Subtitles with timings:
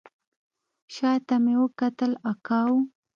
[0.93, 2.71] شا ته مې وکتل اکا و.